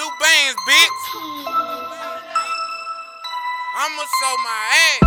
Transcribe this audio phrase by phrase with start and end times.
[0.00, 1.00] Blue bands, bitch.
[3.76, 5.04] I'ma show my ass.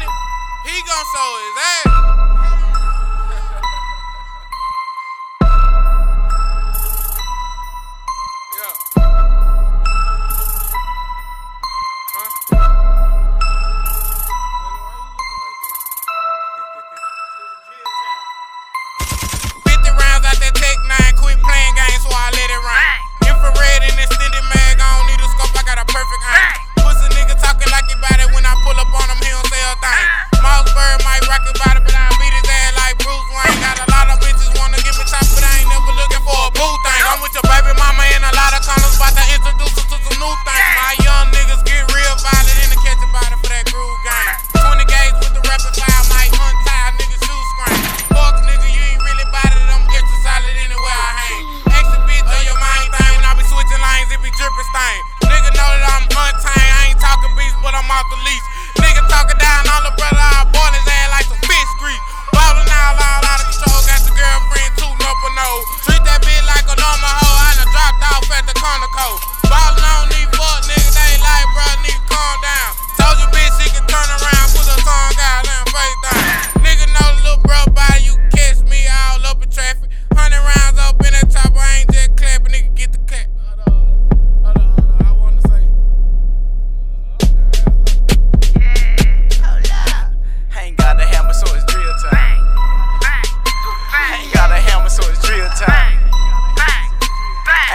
[0.00, 0.08] It.
[0.64, 1.97] He gon' show his ass.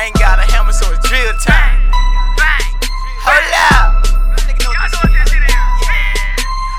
[0.04, 1.80] I ain't got a hammer, so it's drill time.
[3.24, 4.04] Hold up.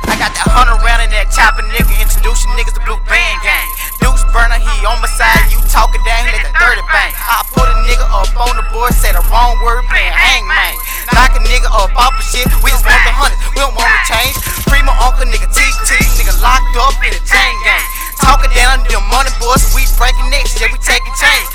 [0.05, 3.69] I got that hunter round in that chopper nigga, introducing niggas to Blue Band Gang.
[4.05, 7.17] Deuce burner, he on my side, you talking down, he let the 30 bang.
[7.17, 10.77] I put a nigga up on the board, say the wrong word, playing hangman.
[11.17, 13.89] Knock a nigga up off of shit, we just want the hundreds, we don't want
[13.89, 14.36] the change.
[14.68, 17.89] Free uncle, nigga, teach, teach, nigga locked up in the chain gang.
[18.20, 21.48] Talking down under them money boys, we breaking necks, yeah, we taking change.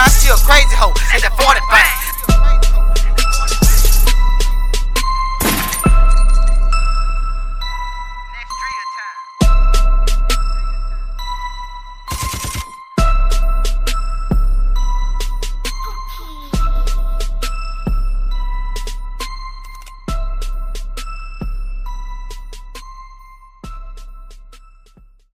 [0.00, 0.96] I still crazy hoe.
[1.12, 1.99] Hit the 40 bang?